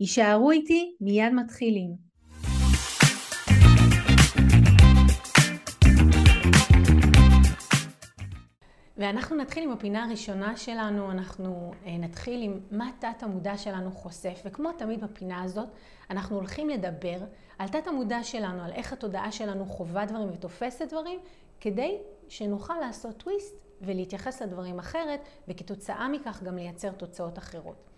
יישארו 0.00 0.50
איתי, 0.50 0.96
מיד 1.00 1.32
מתחילים. 1.32 2.08
ואנחנו 8.96 9.36
נתחיל 9.36 9.62
עם 9.64 9.72
הפינה 9.72 10.04
הראשונה 10.04 10.56
שלנו, 10.56 11.10
אנחנו 11.10 11.72
אה, 11.86 11.98
נתחיל 11.98 12.42
עם 12.42 12.60
מה 12.70 12.90
תת 12.98 13.22
המודע 13.22 13.56
שלנו 13.56 13.90
חושף, 13.90 14.42
וכמו 14.44 14.72
תמיד 14.72 15.04
בפינה 15.04 15.42
הזאת, 15.42 15.68
אנחנו 16.10 16.36
הולכים 16.36 16.68
לדבר 16.68 17.18
על 17.58 17.68
תת 17.68 17.86
המודע 17.86 18.22
שלנו, 18.22 18.62
על 18.62 18.72
איך 18.72 18.92
התודעה 18.92 19.32
שלנו 19.32 19.66
חווה 19.66 20.06
דברים 20.06 20.28
ותופסת 20.32 20.88
דברים, 20.88 21.20
כדי 21.60 21.98
שנוכל 22.28 22.74
לעשות 22.80 23.16
טוויסט 23.16 23.54
ולהתייחס 23.80 24.42
לדברים 24.42 24.78
אחרת, 24.78 25.20
וכתוצאה 25.48 26.08
מכך 26.08 26.42
גם 26.42 26.56
לייצר 26.56 26.92
תוצאות 26.92 27.38
אחרות. 27.38 27.88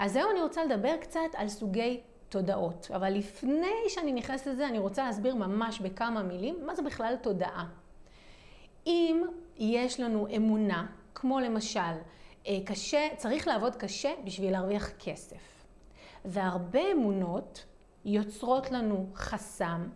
אז 0.00 0.16
היום 0.16 0.30
אני 0.30 0.42
רוצה 0.42 0.64
לדבר 0.64 0.96
קצת 1.00 1.20
על 1.34 1.48
סוגי 1.48 2.00
תודעות, 2.28 2.90
אבל 2.94 3.12
לפני 3.12 3.74
שאני 3.88 4.12
נכנסת 4.12 4.46
לזה, 4.46 4.68
אני 4.68 4.78
רוצה 4.78 5.04
להסביר 5.06 5.34
ממש 5.34 5.80
בכמה 5.80 6.22
מילים 6.22 6.66
מה 6.66 6.74
זה 6.74 6.82
בכלל 6.82 7.14
תודעה. 7.22 7.66
אם 8.86 9.22
יש 9.56 10.00
לנו 10.00 10.26
אמונה, 10.36 10.86
כמו 11.14 11.40
למשל, 11.40 11.80
אה, 12.46 12.58
קשה, 12.66 13.08
צריך 13.16 13.48
לעבוד 13.48 13.76
קשה 13.76 14.10
בשביל 14.24 14.52
להרוויח 14.52 14.90
כסף. 14.98 15.64
והרבה 16.24 16.92
אמונות 16.92 17.64
יוצרות 18.04 18.70
לנו 18.70 19.06
חסם. 19.14 19.88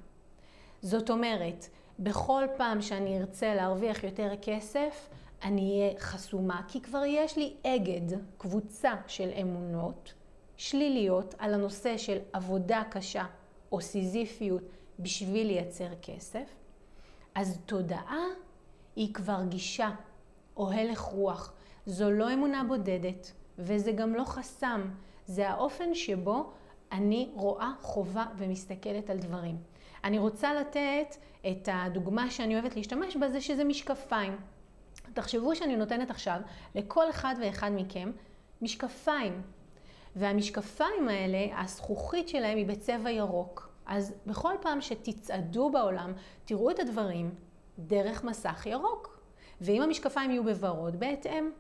זאת 0.83 1.11
אומרת, 1.11 1.67
בכל 1.99 2.45
פעם 2.57 2.83
שאני 2.83 3.19
ארצה 3.21 3.55
להרוויח 3.55 4.05
יותר 4.05 4.33
כסף, 4.43 5.09
אני 5.45 5.81
אהיה 5.81 6.01
חסומה, 6.01 6.63
כי 6.69 6.81
כבר 6.81 7.03
יש 7.07 7.37
לי 7.37 7.55
אגד, 7.67 8.19
קבוצה 8.39 8.93
של 9.07 9.31
אמונות 9.43 10.15
שליליות 10.57 11.35
על 11.39 11.55
הנושא 11.55 11.97
של 11.97 12.19
עבודה 12.33 12.83
קשה 12.91 13.25
או 13.73 13.81
סיזיפיות 13.81 14.63
בשביל 14.99 15.47
לייצר 15.47 15.89
כסף, 16.03 16.51
אז 17.35 17.59
תודעה 17.67 18.25
היא 18.97 19.15
כבר 19.15 19.45
גישה 19.49 19.91
או 20.57 20.71
הלך 20.71 21.01
רוח. 21.01 21.53
זו 21.87 22.11
לא 22.11 22.35
אמונה 22.35 22.65
בודדת 22.69 23.33
וזה 23.59 23.93
גם 23.93 24.15
לא 24.15 24.25
חסם, 24.25 24.91
זה 25.27 25.49
האופן 25.51 25.95
שבו 25.95 26.53
אני 26.93 27.31
רואה, 27.35 27.73
חובה 27.81 28.27
ומסתכלת 28.37 29.11
על 29.11 29.19
דברים. 29.19 29.57
אני 30.05 30.19
רוצה 30.19 30.55
לתת 30.55 31.17
את 31.51 31.69
הדוגמה 31.73 32.31
שאני 32.31 32.55
אוהבת 32.55 32.77
להשתמש 32.77 33.17
בה, 33.17 33.29
זה 33.29 33.41
שזה 33.41 33.65
משקפיים. 33.65 34.37
תחשבו 35.15 35.57
שאני 35.57 35.77
נותנת 35.77 36.11
עכשיו 36.11 36.41
לכל 36.75 37.11
אחד 37.11 37.35
ואחד 37.43 37.71
מכם 37.75 38.13
משקפיים. 38.63 39.43
והמשקפיים 40.17 41.09
האלה, 41.09 41.61
הזכוכית 41.61 42.29
שלהם 42.29 42.59
היא 42.59 42.67
בצבע 42.67 43.11
ירוק. 43.11 43.69
אז 43.87 44.15
בכל 44.27 44.55
פעם 44.61 44.81
שתצעדו 44.81 45.71
בעולם, 45.71 46.13
תראו 46.45 46.71
את 46.71 46.79
הדברים 46.79 47.35
דרך 47.79 48.25
מסך 48.25 48.67
ירוק. 48.67 49.21
ואם 49.61 49.83
המשקפיים 49.83 50.31
יהיו 50.31 50.45
בוורוד, 50.45 51.01
בהתאם. 51.01 51.51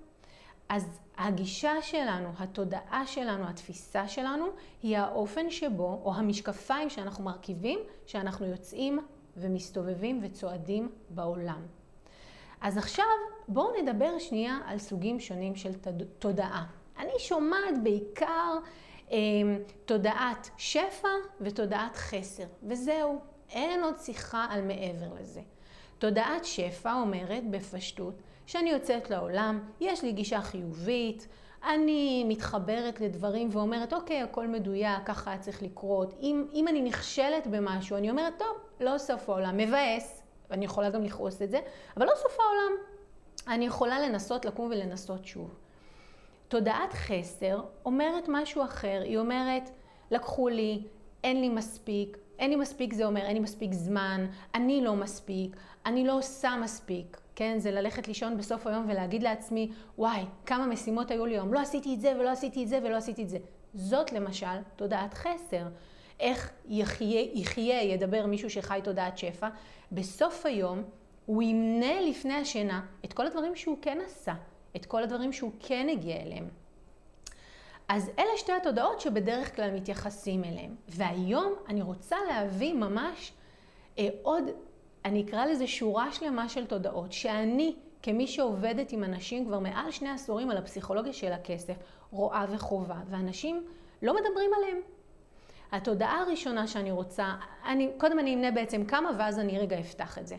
אז 0.68 1.00
הגישה 1.16 1.82
שלנו, 1.82 2.28
התודעה 2.38 3.06
שלנו, 3.06 3.48
התפיסה 3.48 4.08
שלנו, 4.08 4.46
היא 4.82 4.98
האופן 4.98 5.50
שבו, 5.50 6.00
או 6.04 6.14
המשקפיים 6.14 6.90
שאנחנו 6.90 7.24
מרכיבים, 7.24 7.78
שאנחנו 8.06 8.46
יוצאים 8.46 8.98
ומסתובבים 9.36 10.20
וצועדים 10.22 10.92
בעולם. 11.10 11.66
אז 12.64 12.78
עכשיו 12.78 13.04
בואו 13.48 13.82
נדבר 13.82 14.18
שנייה 14.18 14.58
על 14.66 14.78
סוגים 14.78 15.20
שונים 15.20 15.56
של 15.56 15.70
תודעה. 16.18 16.64
אני 16.98 17.12
שומעת 17.18 17.82
בעיקר 17.82 18.58
אה, 19.12 19.16
תודעת 19.84 20.50
שפע 20.56 21.08
ותודעת 21.40 21.96
חסר, 21.96 22.44
וזהו, 22.62 23.20
אין 23.50 23.84
עוד 23.84 23.94
שיחה 23.98 24.46
על 24.50 24.62
מעבר 24.62 25.14
לזה. 25.20 25.40
תודעת 25.98 26.44
שפע 26.44 26.92
אומרת 26.92 27.50
בפשטות 27.50 28.14
שאני 28.46 28.70
יוצאת 28.70 29.10
לעולם, 29.10 29.60
יש 29.80 30.02
לי 30.02 30.12
גישה 30.12 30.40
חיובית, 30.40 31.28
אני 31.64 32.24
מתחברת 32.28 33.00
לדברים 33.00 33.48
ואומרת, 33.52 33.92
אוקיי, 33.92 34.22
הכל 34.22 34.48
מדויק, 34.48 35.02
ככה 35.04 35.30
היה 35.30 35.40
צריך 35.40 35.62
לקרות. 35.62 36.14
אם, 36.20 36.46
אם 36.54 36.68
אני 36.68 36.82
נכשלת 36.82 37.46
במשהו, 37.46 37.96
אני 37.96 38.10
אומרת, 38.10 38.38
טוב, 38.38 38.56
לא 38.80 38.98
סוף 38.98 39.28
העולם, 39.28 39.56
מבאס, 39.56 40.23
ואני 40.50 40.64
יכולה 40.64 40.90
גם 40.90 41.04
לכעוס 41.04 41.42
את 41.42 41.50
זה, 41.50 41.60
אבל 41.96 42.06
לא 42.06 42.12
סוף 42.16 42.36
העולם. 42.40 42.82
אני 43.48 43.66
יכולה 43.66 44.00
לנסות 44.00 44.44
לקום 44.44 44.66
ולנסות 44.66 45.26
שוב. 45.26 45.54
תודעת 46.48 46.92
חסר 46.92 47.60
אומרת 47.84 48.24
משהו 48.28 48.64
אחר, 48.64 49.00
היא 49.04 49.18
אומרת, 49.18 49.70
לקחו 50.10 50.48
לי, 50.48 50.82
אין 51.24 51.40
לי 51.40 51.48
מספיק, 51.48 52.16
אין 52.38 52.50
לי 52.50 52.56
מספיק 52.56 52.92
זה 52.92 53.04
אומר 53.04 53.20
אין 53.20 53.34
לי 53.34 53.40
מספיק 53.40 53.72
זמן, 53.72 54.26
אני 54.54 54.84
לא 54.84 54.96
מספיק, 54.96 55.56
אני 55.86 56.06
לא 56.06 56.18
עושה 56.18 56.56
מספיק, 56.62 57.20
כן? 57.34 57.58
זה 57.58 57.70
ללכת 57.70 58.08
לישון 58.08 58.36
בסוף 58.36 58.66
היום 58.66 58.86
ולהגיד 58.88 59.22
לעצמי, 59.22 59.72
וואי, 59.98 60.24
כמה 60.46 60.66
משימות 60.66 61.10
היו 61.10 61.26
לי 61.26 61.34
היום, 61.34 61.54
לא 61.54 61.60
עשיתי 61.60 61.94
את 61.94 62.00
זה 62.00 62.12
ולא 62.20 62.30
עשיתי 62.30 62.62
את 62.62 62.68
זה 62.68 62.78
ולא 62.82 62.96
עשיתי 62.96 63.22
את 63.22 63.28
זה. 63.28 63.38
זאת 63.74 64.12
למשל 64.12 64.56
תודעת 64.76 65.14
חסר. 65.14 65.66
איך 66.20 66.52
יחיה, 66.68 67.20
יחיה, 67.34 67.82
ידבר 67.82 68.26
מישהו 68.26 68.50
שחי 68.50 68.80
תודעת 68.84 69.18
שפע, 69.18 69.48
בסוף 69.92 70.46
היום 70.46 70.82
הוא 71.26 71.42
ימנה 71.42 72.00
לפני 72.00 72.34
השינה 72.34 72.86
את 73.04 73.12
כל 73.12 73.26
הדברים 73.26 73.56
שהוא 73.56 73.78
כן 73.82 73.98
עשה, 74.06 74.34
את 74.76 74.86
כל 74.86 75.02
הדברים 75.02 75.32
שהוא 75.32 75.52
כן 75.60 75.88
הגיע 75.88 76.16
אליהם. 76.16 76.48
אז 77.88 78.10
אלה 78.18 78.36
שתי 78.36 78.52
התודעות 78.52 79.00
שבדרך 79.00 79.56
כלל 79.56 79.70
מתייחסים 79.70 80.44
אליהם. 80.44 80.74
והיום 80.88 81.54
אני 81.68 81.82
רוצה 81.82 82.16
להביא 82.28 82.74
ממש 82.74 83.32
אה, 83.98 84.08
עוד, 84.22 84.44
אני 85.04 85.24
אקרא 85.24 85.46
לזה 85.46 85.66
שורה 85.66 86.12
שלמה 86.12 86.48
של 86.48 86.66
תודעות, 86.66 87.12
שאני, 87.12 87.74
כמי 88.02 88.26
שעובדת 88.26 88.92
עם 88.92 89.04
אנשים 89.04 89.46
כבר 89.46 89.58
מעל 89.58 89.90
שני 89.90 90.10
עשורים 90.10 90.50
על 90.50 90.56
הפסיכולוגיה 90.56 91.12
של 91.12 91.32
הכסף, 91.32 91.74
רואה 92.10 92.44
וחובה, 92.50 92.96
ואנשים 93.10 93.66
לא 94.02 94.14
מדברים 94.14 94.50
עליהם. 94.56 94.93
התודעה 95.76 96.20
הראשונה 96.20 96.66
שאני 96.66 96.90
רוצה, 96.90 97.34
אני, 97.66 97.90
קודם 97.98 98.18
אני 98.18 98.34
אמנה 98.34 98.50
בעצם 98.50 98.84
כמה 98.84 99.10
ואז 99.18 99.38
אני 99.38 99.58
רגע 99.58 99.80
אפתח 99.80 100.18
את 100.18 100.26
זה. 100.26 100.36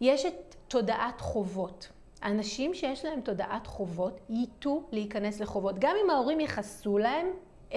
יש 0.00 0.26
את 0.26 0.54
תודעת 0.68 1.20
חובות. 1.20 1.88
אנשים 2.22 2.74
שיש 2.74 3.04
להם 3.04 3.20
תודעת 3.20 3.66
חובות 3.66 4.20
ייטו 4.28 4.82
להיכנס 4.92 5.40
לחובות. 5.40 5.78
גם 5.78 5.94
אם 6.04 6.10
ההורים 6.10 6.40
יכסו 6.40 6.98
להם 6.98 7.26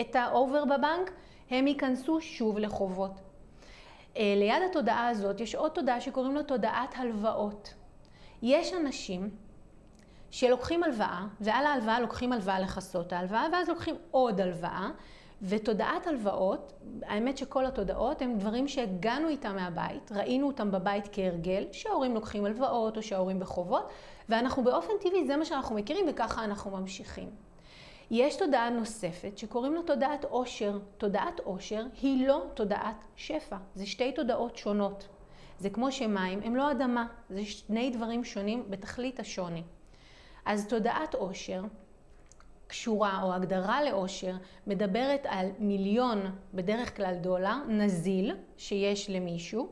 את 0.02 0.16
האובר 0.16 0.66
בבנק, 0.66 1.12
הם 1.50 1.68
ייכנסו 1.68 2.22
שוב 2.22 2.60
לחובות. 2.60 3.12
אה, 4.18 4.34
ליד 4.38 4.64
התודעה 4.70 5.08
הזאת 5.08 5.40
יש 5.40 5.56
עוד 5.56 5.72
תודעה 5.72 6.02
שקוראים 6.02 6.36
לה 6.36 6.44
תודעת 6.44 6.96
הלוואות. 6.98 7.74
יש 8.42 8.74
אנשים 8.74 9.30
שלוקחים 10.32 10.84
הלוואה, 10.84 11.26
ועל 11.42 11.66
ההלוואה 11.66 12.00
לוקחים 12.00 12.34
הלוואה 12.34 12.60
לכסות 12.60 13.14
ההלוואה, 13.14 13.48
ואז 13.54 13.70
לוקחים 13.70 13.96
עוד 14.12 14.42
הלוואה, 14.42 14.90
ותודעת 15.42 16.08
הלוואות, 16.08 16.74
האמת 17.04 17.38
שכל 17.38 17.66
התודעות 17.66 18.22
הם 18.22 18.38
דברים 18.38 18.68
שהגענו 18.68 19.28
איתם 19.28 19.56
מהבית, 19.56 20.12
ראינו 20.12 20.48
אותם 20.48 20.72
בבית 20.72 21.10
כהרגל, 21.12 21.66
שההורים 21.72 22.16
לוקחים 22.16 22.46
הלוואות 22.46 22.98
או 22.98 23.04
שההורים 23.04 23.40
בחובות, 23.40 23.90
ואנחנו 24.30 24.64
באופן 24.64 24.94
טבעי, 25.02 25.28
זה 25.28 25.38
מה 25.38 25.46
שאנחנו 25.46 25.76
מכירים 25.76 26.06
וככה 26.10 26.44
אנחנו 26.44 26.72
ממשיכים. 26.72 27.30
יש 28.12 28.36
תודעה 28.36 28.70
נוספת 28.70 29.38
שקוראים 29.38 29.76
לה 29.76 29.82
תודעת 29.84 30.26
עושר. 30.26 30.80
תודעת 30.98 31.40
עושר 31.40 31.84
היא 32.02 32.28
לא 32.28 32.44
תודעת 32.54 33.06
שפע, 33.16 33.58
זה 33.76 33.86
שתי 33.86 34.12
תודעות 34.12 34.58
שונות. 34.58 35.08
זה 35.60 35.70
כמו 35.70 35.92
שמים 35.92 36.40
הם 36.44 36.56
לא 36.56 36.72
אדמה, 36.72 37.08
זה 37.30 37.46
שני 37.46 37.90
דברים 37.90 38.24
שונים 38.24 38.64
בתכלית 38.70 39.20
השוני. 39.20 39.64
אז 40.46 40.68
תודעת 40.68 41.16
עושר 41.16 41.62
קשורה 42.70 43.24
או 43.24 43.34
הגדרה 43.34 43.84
לאושר 43.84 44.36
מדברת 44.68 45.26
על 45.30 45.48
מיליון, 45.60 46.22
בדרך 46.54 46.98
כלל 46.98 47.16
דולר, 47.22 47.56
נזיל 47.68 48.36
שיש 48.58 49.10
למישהו, 49.10 49.70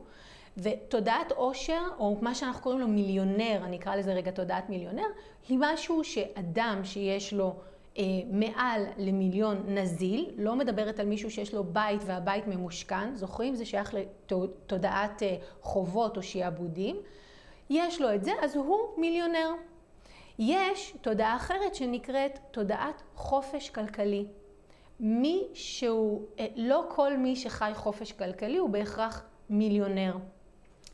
ותודעת 0.56 1.32
עושר, 1.32 1.80
או 1.98 2.16
מה 2.20 2.34
שאנחנו 2.34 2.62
קוראים 2.62 2.80
לו 2.80 2.88
מיליונר, 2.88 3.60
אני 3.64 3.76
אקרא 3.76 3.96
לזה 3.96 4.12
רגע 4.12 4.30
תודעת 4.30 4.70
מיליונר, 4.70 5.06
היא 5.48 5.58
משהו 5.60 6.04
שאדם 6.04 6.80
שיש 6.84 7.32
לו 7.32 7.54
אה, 7.98 8.04
מעל 8.30 8.86
למיליון 8.96 9.62
נזיל, 9.66 10.30
לא 10.36 10.56
מדברת 10.56 11.00
על 11.00 11.06
מישהו 11.06 11.30
שיש 11.30 11.54
לו 11.54 11.64
בית 11.64 12.00
והבית 12.06 12.46
ממושכן, 12.46 13.16
זוכרים? 13.16 13.54
זה 13.54 13.64
שייך 13.64 13.94
לתודעת 13.94 15.22
אה, 15.22 15.36
חובות 15.60 16.16
או 16.16 16.22
שיעבודים. 16.22 16.96
יש 17.70 18.00
לו 18.00 18.14
את 18.14 18.24
זה, 18.24 18.32
אז 18.42 18.56
הוא 18.56 18.78
מיליונר. 18.96 19.50
יש 20.38 20.94
תודעה 21.00 21.36
אחרת 21.36 21.74
שנקראת 21.74 22.38
תודעת 22.50 23.02
חופש 23.14 23.70
כלכלי. 23.70 24.26
מי 25.00 25.46
שהוא, 25.54 26.26
אה, 26.38 26.46
לא 26.56 26.84
כל 26.88 27.16
מי 27.16 27.36
שחי 27.36 27.70
חופש 27.74 28.12
כלכלי 28.12 28.56
הוא 28.56 28.70
בהכרח 28.70 29.22
מיליונר. 29.50 30.16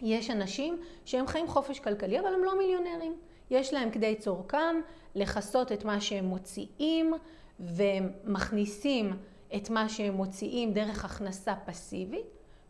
יש 0.02 0.30
אנשים 0.30 0.80
שהם 1.04 1.26
חיים 1.26 1.48
חופש 1.48 1.80
כלכלי, 1.80 2.20
אבל 2.20 2.34
הם 2.34 2.44
לא 2.44 2.58
מיליונרים. 2.58 3.16
יש 3.50 3.74
להם 3.74 3.90
כדי 3.90 4.14
צורכם 4.14 4.76
לכסות 5.14 5.72
את 5.72 5.84
מה 5.84 6.00
שהם 6.00 6.24
מוציאים, 6.24 7.14
והם 7.60 8.10
מכניסים 8.24 9.12
את 9.56 9.70
מה 9.70 9.88
שהם 9.88 10.14
מוציאים 10.14 10.72
דרך 10.72 11.04
הכנסה 11.04 11.54
פסיבית, 11.66 12.26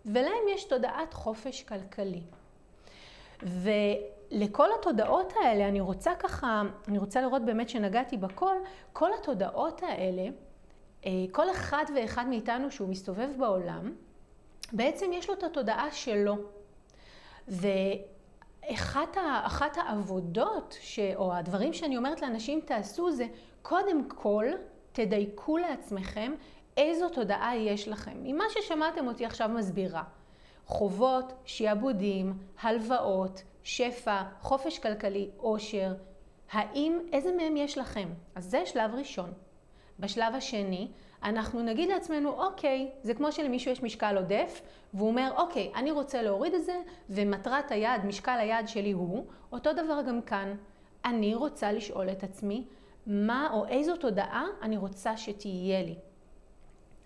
ולהם 0.07 0.43
יש 0.55 0.65
תודעת 0.65 1.15
חופש 1.15 1.63
כלכלי. 1.63 2.23
ולכל 4.35 4.69
התודעות 4.79 5.33
האלה, 5.43 5.69
אני 5.69 5.81
רוצה 5.81 6.15
ככה, 6.15 6.63
אני 6.89 6.99
רוצה 6.99 7.21
לראות 7.21 7.45
באמת 7.45 7.69
שנגעתי 7.69 8.17
בכל, 8.17 8.57
כל 8.93 9.11
התודעות 9.19 9.83
האלה, 9.83 10.29
אה, 11.07 11.11
כל 11.33 11.51
אחד 11.51 11.85
ואחד 11.97 12.25
מאיתנו 12.29 12.71
שהוא 12.71 12.89
מסתובב 12.89 13.29
בעולם, 13.39 13.93
בעצם 14.73 15.13
יש 15.13 15.29
לו 15.29 15.35
את 15.35 15.43
התודעה 15.43 15.91
שלו. 15.91 16.37
ואחת 17.49 19.17
אחת 19.43 19.77
העבודות, 19.77 20.77
ש, 20.81 20.99
או 21.17 21.35
הדברים 21.35 21.73
שאני 21.73 21.97
אומרת 21.97 22.23
לאנשים 22.23 22.61
תעשו 22.61 23.11
זה, 23.11 23.27
קודם 23.63 24.09
כל 24.09 24.45
תדייקו 24.93 25.57
לעצמכם 25.59 26.33
איזו 26.77 27.09
תודעה 27.09 27.57
יש 27.57 27.89
לכם. 27.89 28.13
ממה 28.23 28.45
ששמעתם 28.51 29.07
אותי 29.07 29.27
עכשיו 29.27 29.49
מסבירה. 29.49 30.03
חובות, 30.67 31.33
שיעבודים, 31.45 32.39
הלוואות, 32.63 33.43
שפע, 33.65 34.23
חופש 34.41 34.79
כלכלי, 34.79 35.31
עושר, 35.37 35.95
האם, 36.51 36.99
איזה 37.13 37.33
מהם 37.33 37.57
יש 37.57 37.79
לכם? 37.79 38.09
אז 38.35 38.45
זה 38.45 38.67
שלב 38.67 38.95
ראשון. 38.95 39.33
בשלב 40.01 40.35
השני, 40.35 40.89
אנחנו 41.23 41.63
נגיד 41.63 41.89
לעצמנו, 41.89 42.31
אוקיי, 42.31 42.91
זה 43.03 43.15
כמו 43.15 43.33
שלמישהו 43.33 43.73
יש 43.73 43.83
משקל 43.83 44.17
עודף, 44.17 44.63
והוא 44.95 45.09
אומר, 45.09 45.33
אוקיי, 45.37 45.73
אני 45.75 45.91
רוצה 45.91 46.23
להוריד 46.23 46.55
את 46.55 46.65
זה, 46.65 46.77
ומטרת 47.11 47.71
היעד, 47.71 48.05
משקל 48.05 48.39
היעד 48.39 48.69
שלי 48.69 48.93
הוא, 48.93 49.27
אותו 49.53 49.73
דבר 49.73 50.03
גם 50.09 50.23
כאן. 50.23 50.57
אני 51.05 51.35
רוצה 51.35 51.73
לשאול 51.73 52.11
את 52.11 52.23
עצמי, 52.23 52.65
מה 53.07 53.49
או 53.53 53.67
איזו 53.67 53.97
תודעה 53.97 54.47
אני 54.63 54.77
רוצה 54.77 55.17
שתהיה 55.17 55.83
לי. 55.83 55.95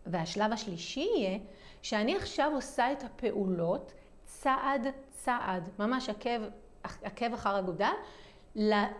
והשלב 0.06 0.52
השלישי 0.52 1.08
יהיה 1.16 1.38
שאני 1.82 2.16
עכשיו 2.16 2.52
עושה 2.54 2.92
את 2.92 3.02
הפעולות 3.02 3.92
צעד 4.28 4.86
צעד, 5.10 5.68
ממש 5.78 6.08
עקב, 6.08 6.40
עקב 6.82 7.32
אחר 7.34 7.58
אגודל, 7.58 7.92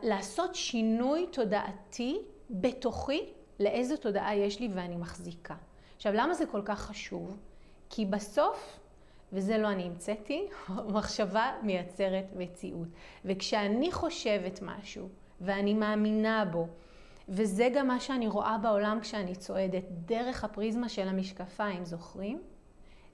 לעשות 0.02 0.54
שינוי 0.54 1.26
תודעתי 1.32 2.18
בתוכי 2.50 3.32
לאיזו 3.60 3.96
תודעה 3.96 4.34
יש 4.34 4.60
לי 4.60 4.68
ואני 4.74 4.96
מחזיקה. 4.96 5.54
עכשיו, 5.96 6.12
למה 6.12 6.34
זה 6.34 6.46
כל 6.46 6.62
כך 6.64 6.80
חשוב? 6.80 7.36
כי 7.90 8.06
בסוף, 8.06 8.78
וזה 9.32 9.58
לא 9.58 9.68
אני 9.68 9.82
המצאתי, 9.82 10.46
מחשבה 10.94 11.52
מייצרת 11.62 12.26
מציאות. 12.36 12.88
וכשאני 13.24 13.92
חושבת 13.92 14.60
משהו 14.62 15.08
ואני 15.40 15.74
מאמינה 15.74 16.44
בו, 16.44 16.66
וזה 17.28 17.68
גם 17.74 17.88
מה 17.88 18.00
שאני 18.00 18.28
רואה 18.28 18.58
בעולם 18.58 18.98
כשאני 19.00 19.36
צועדת 19.36 19.84
דרך 19.88 20.44
הפריזמה 20.44 20.88
של 20.88 21.08
המשקפיים, 21.08 21.84
זוכרים? 21.84 22.42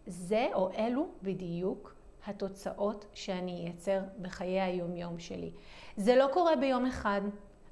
זה 0.07 0.49
או 0.55 0.71
אלו 0.79 1.09
בדיוק 1.23 1.95
התוצאות 2.27 3.05
שאני 3.15 3.65
אייצר 3.65 4.01
בחיי 4.19 4.61
היומיום 4.61 5.19
שלי. 5.19 5.51
זה 5.97 6.17
לא 6.17 6.29
קורה 6.33 6.57
ביום 6.57 6.87
אחד. 6.87 7.21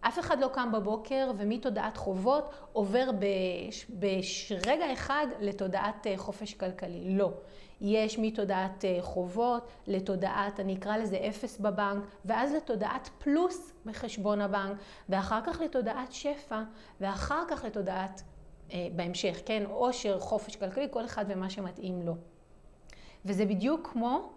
אף 0.01 0.19
אחד 0.19 0.41
לא 0.41 0.49
קם 0.53 0.73
בבוקר 0.73 1.31
ומתודעת 1.39 1.97
חובות 1.97 2.55
עובר 2.73 3.11
ברגע 3.89 4.93
אחד 4.93 5.27
לתודעת 5.41 6.07
אה, 6.07 6.17
חופש 6.17 6.55
כלכלי. 6.55 7.17
לא. 7.17 7.33
יש 7.81 8.19
מתודעת 8.19 8.85
אה, 8.85 8.99
חובות 9.01 9.69
לתודעת, 9.87 10.61
אני 10.61 10.75
אקרא 10.75 10.97
לזה 10.97 11.17
אפס 11.29 11.59
בבנק, 11.59 12.05
ואז 12.25 12.53
לתודעת 12.55 13.11
פלוס 13.19 13.73
בחשבון 13.87 14.41
הבנק, 14.41 14.77
ואחר 15.09 15.41
כך 15.47 15.61
לתודעת 15.61 16.13
שפע, 16.13 16.63
ואחר 17.01 17.43
כך 17.49 17.65
לתודעת, 17.65 18.23
אה, 18.73 18.87
בהמשך, 18.97 19.41
כן, 19.47 19.63
עושר, 19.69 20.21
חופש 20.21 20.57
כלכלי, 20.57 20.89
כל 20.91 21.05
אחד 21.05 21.25
ומה 21.29 21.51
שמתאים 21.51 22.03
לו. 22.03 22.15
וזה 23.25 23.45
בדיוק 23.45 23.91
כמו 23.93 24.33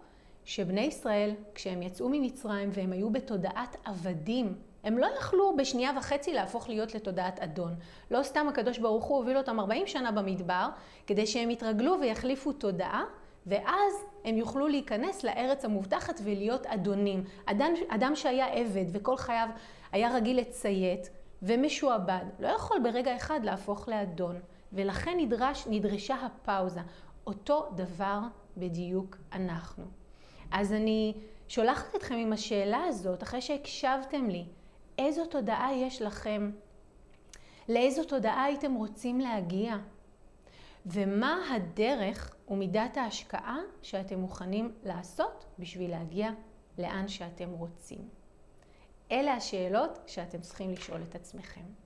שבני 0.46 0.80
ישראל, 0.80 1.34
כשהם 1.54 1.82
יצאו 1.82 2.08
ממצרים 2.08 2.70
והם 2.72 2.92
היו 2.92 3.10
בתודעת 3.10 3.76
עבדים, 3.84 4.54
הם 4.84 4.98
לא 4.98 5.06
יכלו 5.18 5.56
בשנייה 5.56 5.90
וחצי 5.98 6.34
להפוך 6.34 6.68
להיות 6.68 6.94
לתודעת 6.94 7.40
אדון. 7.40 7.74
לא 8.10 8.22
סתם 8.22 8.48
הקדוש 8.48 8.78
ברוך 8.78 9.04
הוא 9.04 9.18
הוביל 9.18 9.36
אותם 9.36 9.60
40 9.60 9.86
שנה 9.86 10.12
במדבר, 10.12 10.68
כדי 11.06 11.26
שהם 11.26 11.50
יתרגלו 11.50 11.96
ויחליפו 12.00 12.52
תודעה, 12.52 13.04
ואז 13.46 13.92
הם 14.24 14.36
יוכלו 14.36 14.68
להיכנס 14.68 15.24
לארץ 15.24 15.64
המובטחת 15.64 16.20
ולהיות 16.24 16.66
אדונים. 16.66 17.24
אדם, 17.46 17.72
אדם 17.88 18.12
שהיה 18.16 18.46
עבד 18.46 18.84
וכל 18.92 19.16
חייו 19.16 19.48
היה 19.92 20.14
רגיל 20.14 20.38
לציית 20.38 21.10
ומשועבד, 21.42 22.24
לא 22.38 22.48
יכול 22.48 22.76
ברגע 22.82 23.16
אחד 23.16 23.40
להפוך 23.44 23.88
לאדון. 23.88 24.40
ולכן 24.72 25.14
נדרש, 25.16 25.66
נדרשה 25.70 26.14
הפאוזה. 26.14 26.80
אותו 27.26 27.66
דבר 27.76 28.20
בדיוק 28.56 29.16
אנחנו. 29.32 30.05
אז 30.50 30.72
אני 30.72 31.14
שולחת 31.48 31.94
אתכם 31.96 32.14
עם 32.14 32.32
השאלה 32.32 32.84
הזאת, 32.84 33.22
אחרי 33.22 33.40
שהקשבתם 33.40 34.30
לי, 34.30 34.44
איזו 34.98 35.26
תודעה 35.26 35.74
יש 35.74 36.02
לכם? 36.02 36.50
לאיזו 37.68 38.04
תודעה 38.04 38.44
הייתם 38.44 38.74
רוצים 38.74 39.20
להגיע? 39.20 39.76
ומה 40.86 41.38
הדרך 41.54 42.36
ומידת 42.48 42.96
ההשקעה 42.96 43.58
שאתם 43.82 44.18
מוכנים 44.18 44.72
לעשות 44.84 45.44
בשביל 45.58 45.90
להגיע 45.90 46.30
לאן 46.78 47.08
שאתם 47.08 47.50
רוצים? 47.50 48.08
אלה 49.12 49.34
השאלות 49.34 49.98
שאתם 50.06 50.40
צריכים 50.40 50.70
לשאול 50.70 51.02
את 51.02 51.14
עצמכם. 51.14 51.85